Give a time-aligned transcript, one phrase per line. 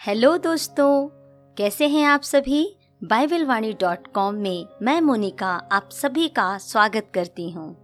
[0.00, 1.08] Hello दोस्तों,
[1.56, 2.76] कैसे हैं आप सभी?
[3.04, 7.76] बाइबल वाणी डॉट कॉम में मैं मोनिका आप सभी का स्वागत करती हूँ।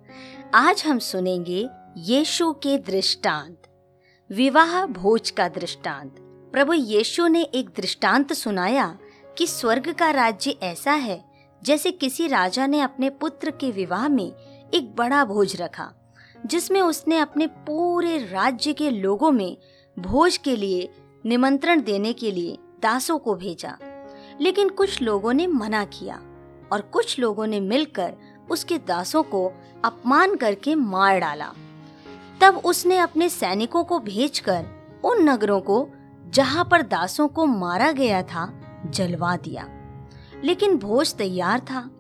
[0.55, 3.63] आज हम सुनेंगे यीशु के दृष्टांत,
[4.31, 6.17] विवाह भोज का दृष्टांत।
[6.53, 8.89] प्रभु यीशु ने एक दृष्टांत सुनाया
[9.39, 11.23] कि स्वर्ग का राज्य ऐसा है,
[11.63, 14.31] जैसे किसी राजा ने अपने पुत्र के विवाह में
[14.75, 15.93] एक बड़ा भोज रखा,
[16.47, 19.57] जिसमें उसने अपने पूरे राज्य के लोगों में
[19.97, 20.89] भोज के लिए
[21.27, 23.79] निमंत्रण देने के लिए दासों को भेजा।
[24.41, 26.23] लेकिन कुछ लोगों ने मना किया
[26.73, 28.15] और कुछ लोगों ने मिलकर
[28.51, 29.53] उसके दासों को
[29.85, 31.53] अपमान करके मार डाला।
[32.41, 34.67] तब उसने अपने सैनिकों को भेजकर
[35.05, 35.89] उन नगरों को
[36.31, 39.69] जहाँ पर दासों को मारा गया था, जलवा दिया।
[40.45, 41.91] लेकिन भोज तैयार था,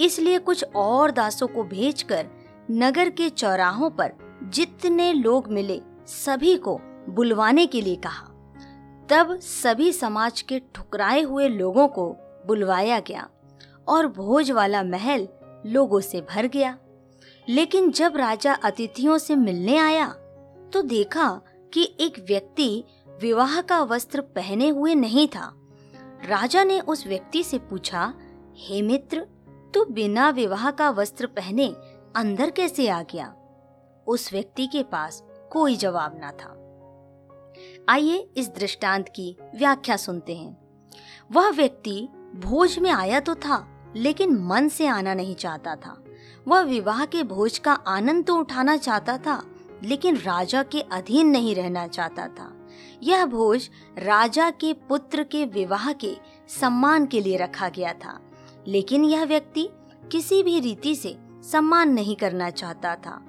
[0.00, 2.26] इसलिए कुछ और दासों को भेजकर
[2.70, 8.28] नगर के चौराहों पर जितने लोग मिले, सभी को बुलवाने के लिए कहा।
[9.10, 12.08] तब सभी समाज के ठुकराए हुए लोगों को
[12.46, 13.28] बुलवाया गया
[13.88, 15.28] और भोज वाला महल
[15.66, 16.76] लोगों से भर गया।
[17.48, 20.08] लेकिन जब राजा अतिथियों से मिलने आया
[20.72, 21.28] तो देखा
[21.72, 22.84] कि एक व्यक्ति
[23.22, 25.52] विवाह का वस्त्र पहने हुए नहीं था।
[26.26, 28.12] राजा ने उस व्यक्ति से पूछा,
[28.56, 29.26] हे मित्र,
[29.74, 31.74] तू बिना विवाह का वस्त्र पहने
[32.16, 33.34] अंदर कैसे आ गया?
[34.06, 36.62] उस व्यक्ति के पास कोई जवाब ना था।
[37.88, 40.56] आइए इस दृष्टांत की व्याख्या सुनते हैं।
[41.32, 45.96] वह व्यक्ति भोज में आया तो था, लेकिन मन से आना नहीं चाहता था।
[46.48, 49.42] वह विवाह के भोज का आनंद तो उठाना चाहता था,
[49.84, 52.52] लेकिन राजा के अधीन नहीं रहना चाहता था।
[53.02, 56.14] यह भोज राजा के पुत्र के विवाह के
[56.60, 58.18] सम्मान के लिए रखा गया था,
[58.66, 59.68] लेकिन यह व्यक्ति
[60.12, 63.20] किसी भी रीति से सम्मान नहीं करना चाहता था।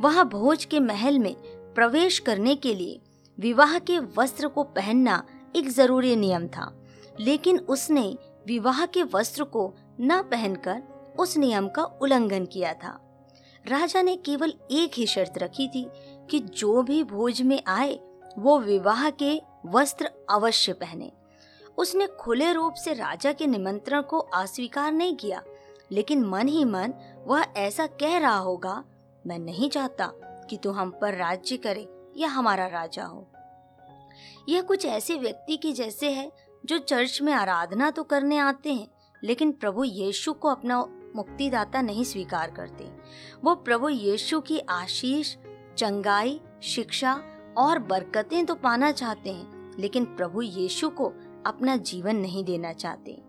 [0.00, 1.34] वह भोज के महल में
[1.74, 3.00] प्रवेश करने के लिए
[3.40, 5.22] विवाह के वस्त्र को पहनना
[5.56, 6.72] एक ज़रूरी नियम था,
[7.20, 8.02] लेकिन उसने
[8.46, 10.82] विवाह के वस्त्र को न पहनकर
[11.18, 12.98] उस नियम का उल्लंघन किया था।
[13.66, 15.86] राजा ने केवल एक ही शर्त रखी थी
[16.30, 17.98] कि जो भी भोज में आए,
[18.38, 21.10] वो विवाह के वस्त्र अवश्य पहने।
[21.78, 25.42] उसने खुले रूप से राजा के निमंत्रण को अस्वीकार नहीं किया,
[25.90, 26.94] लेकिन मन ही मन
[27.26, 28.82] वह ऐसा कह रहा होगा,
[29.24, 30.12] मैं नहीं चाहता
[30.50, 33.26] कि तू हम पर राज्य करे या हमारा राजा हो।
[34.48, 36.32] यह कुछ ऐसे व्यक्ति के जैसे है,
[36.66, 38.88] जो चर्च में आराधना तो करने आते हैं,
[39.24, 40.80] लेकिन प्रभु यीशु को अपना
[41.16, 42.84] मुक्तिदाता नहीं स्वीकार करते।
[43.44, 45.36] वो प्रभु यीशु की आशीष,
[45.78, 47.22] चंगाई, शिक्षा
[47.58, 51.12] और बरकतें तो पाना चाहते हैं, लेकिन प्रभु यीशु को
[51.46, 53.22] अपना जीवन नहीं देना चाहते।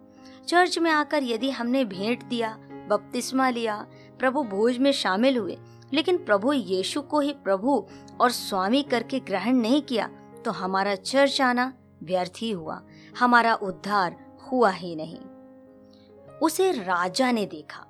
[0.48, 2.58] चर्च में आकर यदि हमने भेंट दिया,
[2.90, 3.88] बपतिस्मा लिया,
[4.20, 5.58] प्रभु भोज में शामिल हुए,
[5.94, 7.88] लेकिन प्रभु यीशु को ही प्रभु
[8.22, 10.10] और स्वामी करके ग्रहण नहीं किया
[10.46, 12.82] तो हमारा चर्च आना व्यर्थ ही हुआ।
[13.20, 15.20] हमारा उद्धार हुआ ही नहीं।
[16.40, 17.88] उसे राजा ने देखा।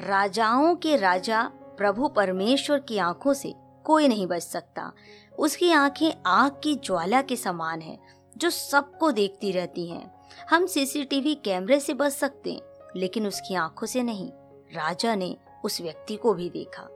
[0.00, 1.42] राजाओं के राजा
[1.78, 4.92] प्रभु परमेश्वर की आँखों से कोई नहीं बच सकता।
[5.38, 7.98] उसकी आँखें आग की ज्वाला के समान है,
[8.36, 12.60] जो सबको देखती रहती हैं। हम सीसीटीवी कैमरे से बच सकते हैं,
[12.96, 14.30] लेकिन उसकी आँखों से नहीं।
[14.74, 16.88] राजा ने उस व्यक्ति को भी देखा।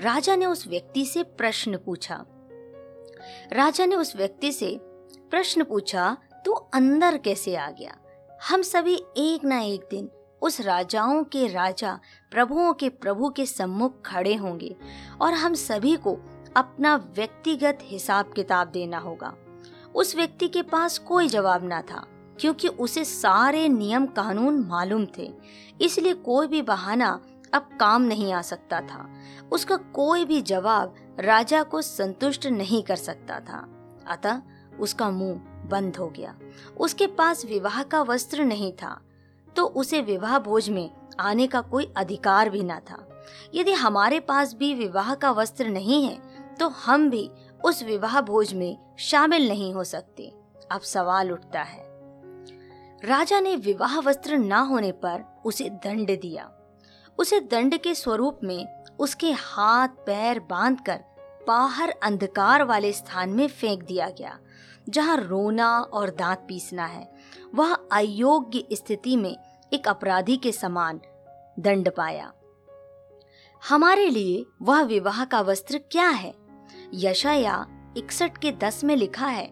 [0.00, 2.24] राजा ने उस व्यक्ति से प्रश्न पूछा
[3.52, 4.78] राजा ने उस व्यक्ति से
[5.30, 7.96] प्रश्न पूछा, तू अंदर कैसे आ गया?
[8.50, 10.10] हम सभी एक ना एक दिन
[10.42, 11.98] उस राजाओं के राजा,
[12.30, 14.76] प्रभुओं के प्रभु के सम्मुख खड़े होंगे
[15.20, 16.18] और हम सभी को
[16.56, 19.34] अपना व्यक्तिगत हिसाब किताब देना होगा।
[19.94, 22.06] उस व्यक्ति के पास कोई जवाब ना था,
[22.40, 25.32] क्योंकि उसे सारे नियम कानून मालूम थे।
[25.80, 27.20] इसलिए कोई भी बहाना
[27.54, 29.08] अब काम नहीं आ सकता था।
[29.52, 33.58] उसका कोई भी जवाब राजा को संतुष्ट नहीं कर सकता था।
[34.06, 34.42] अतः
[34.80, 36.34] उसका मुँह बंद हो गया।
[36.80, 39.00] उसके पास विवाह का वस्त्र नहीं था
[39.56, 40.90] तो उसे विवाह भोज में
[41.20, 43.02] आने का कोई अधिकार भी न था।
[43.54, 46.18] यदि हमारे पास भी विवाह का वस्त्र नहीं है
[46.54, 47.30] तो हम भी
[47.64, 50.32] उस विवाह भोज में शामिल नहीं हो सकते।
[50.70, 51.84] अब सवाल उठता है।
[53.04, 56.44] राजा ने विवाह वस्त्र ना होने पर उसे दंड दिया।
[57.18, 58.66] उसे दंड के स्वरूप में
[58.98, 61.00] उसके हाथ पैर बांधकर
[61.48, 64.38] बाहर अंधकार वाले स्थान में फेंक दिया गया,
[64.88, 67.08] जहाँ रोना और दांत पीसना है।
[67.54, 69.36] वह अयोग्य स्थिति में
[69.72, 71.00] एक अपराधी के समान
[71.58, 72.32] दंड पाया।
[73.62, 76.34] हमारे लिए वह विवाह का वस्त्र क्या है?
[76.94, 77.66] यशाया
[77.96, 79.50] इकसठ के दस में लिखा है,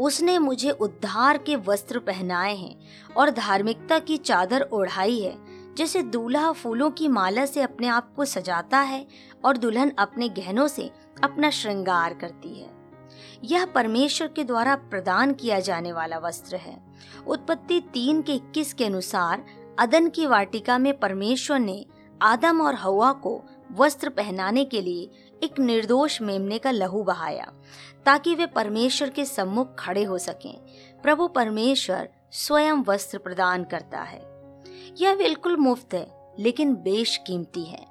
[0.00, 2.76] उसने मुझे उद्धार के वस्त्र पहनाए हैं
[3.16, 5.45] और धार्मिकता की चादर ओढ़ाई है।
[5.76, 9.06] जैसे दूल्हा फूलों की माला से अपने आप को सजाता है
[9.44, 10.90] और दुल्हन अपने गहनों से
[11.24, 12.70] अपना श्रृंगार करती है।
[13.44, 16.82] यह परमेश्वर के द्वारा प्रदान किया जाने वाला वस्त्र है।
[17.26, 19.44] उत्पत्ति तीन के इक्कीस के अनुसार,
[19.78, 21.86] अदन की वाटिका में परमेश्वर ने
[22.22, 25.10] आदम और हवा को वस्त्र पहनाने के लिए
[25.44, 27.52] एक निर्दोष मेमने का लहू बहाया,
[28.04, 30.58] ताकि वे परमेश्वर के सम्मुख खड़े हो सकें।
[31.02, 34.35] प्रभु परमेश्वर स्वयं वस्त्र प्रदान करता है।
[35.00, 37.86] यह बिल्कुल मुफ़्त है, लेकिन बेश कीमती है।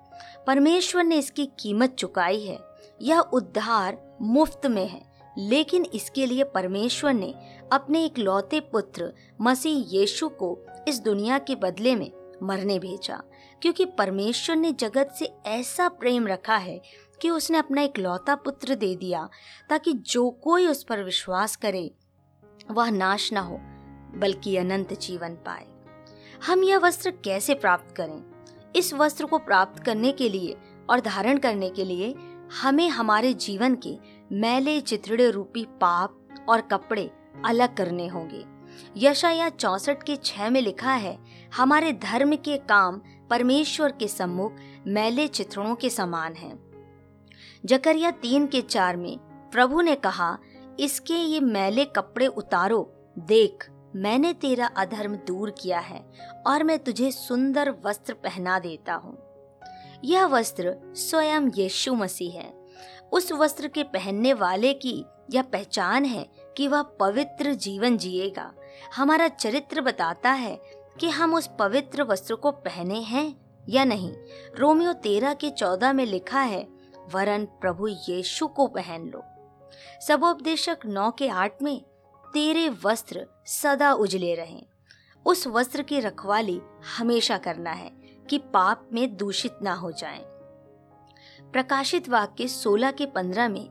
[0.48, 2.60] परमेश्वर ने इसकी कीमत चुकाई है।
[3.02, 5.02] यह उद्धार मुफ़्त में है,
[5.38, 7.34] लेकिन इसके लिए परमेश्वर ने
[7.74, 12.12] अपने एक लौते पुत्र, मसीह यीशु को इस दुनिया के बदले में
[12.44, 13.22] मरने भेजा,
[13.62, 16.81] क्योंकि परमेश्वर ने जगत से ऐसा प्रेम रखा है
[17.22, 19.30] कि उसने अपना एक लौता पुत्र दे दिया,
[19.69, 21.92] ताकि जो कोई उस पर विश्वास करे,
[22.72, 23.58] वह नाश ना हो,
[24.19, 25.75] बल्कि अनंत जीवन पाए।
[26.48, 30.56] हम यह वस्त्र कैसे प्राप्त करें इस वस्त्र को प्राप्त करने के लिए
[30.90, 32.14] और धारण करने के लिए
[32.62, 33.98] हमें हमारे जीवन के
[34.32, 37.10] मैले चित्रे रूपी पाप और कपड़े
[37.46, 38.44] अलग करने होंगे
[38.98, 41.18] यशाया चौसठ के छह में लिखा है,
[41.56, 44.54] हमारे धर्म के काम परमेश्वर के सम्मुख
[44.88, 46.58] मैले चित्रणों के समान हैं।
[47.66, 49.18] जकरिया तीन के चार में
[49.52, 50.38] प्रभु ने कहा,
[50.80, 56.06] इसके ये मैले कपड़े उतारो, देख मैंने तेरा अधर्म दूर किया है
[56.48, 59.18] और मैं तुझे सुंदर वस्त्र पहना देता हूँ।
[60.04, 62.54] यह वस्त्र स्वयं यीशु मसीह है।
[63.12, 68.54] उस वस्त्र के पहनने वाले की यह पहचान है कि वह पवित्र जीवन जिएगा।
[68.96, 70.60] हमारा चरित्र बताता है
[71.00, 73.36] कि हम उस पवित्र वस्त्र को पहने हैं
[73.70, 74.14] या नहीं।
[74.60, 76.68] रोमियो तेरह के चौदह में लिखा है,
[77.14, 79.24] वरन प्रभु यीशु को पहन लो।
[80.08, 81.82] सबोपदेशक नौ के आठ में
[82.36, 84.66] तेरे वस्त्र सदा उजले रहें।
[85.26, 86.62] उस वस्त्र की रखवाली
[86.98, 87.90] हमेशा करना है
[88.30, 90.24] कि पाप में दूषित ना हो जाएँ।
[91.52, 93.70] प्रकाशित वाक्य सोलह के पंद्रह में,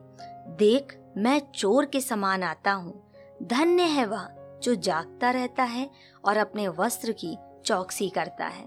[0.59, 3.11] देख, मैं चोर के समान आता हूँ।
[3.43, 4.29] धन्य है वह
[4.63, 5.91] जो जागता रहता है
[6.25, 8.67] और अपने वस्त्र की चौकसी करता है।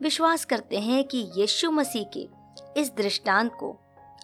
[0.00, 2.28] विश्वास करते हैं कि यीशु मसीह के
[2.80, 3.78] इस दृष्टांत को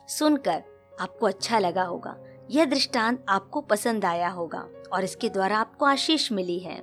[0.08, 0.62] सुनकर
[1.00, 2.16] आपको अच्छा लगा होगा।
[2.50, 6.76] यह दृष्टांत आपको पसंद आया होगा। और इसके द्वारा आपको आशीष मिली है।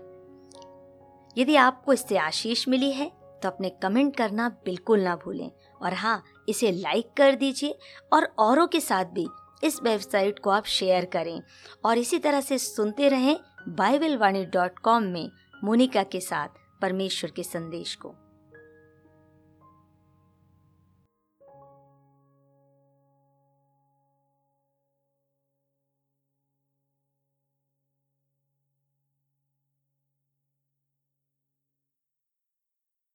[1.38, 3.12] यदि आपको इससे आशीष मिली है
[3.44, 7.78] तो अपने कमेंट करना बिल्कुल ना भूलें। और हाँ इसे लाइक कर दीजिए
[8.14, 9.28] और औरों के साथ भी
[9.64, 11.42] इस वेबसाइट को आप शेयर करें।
[11.86, 13.38] और इसी तरह से सुनते रहें
[13.70, 15.30] बाइबल वाणी डॉट कॉम में
[15.64, 18.16] मोनिका के साथ परमेश्वर के संदेश को।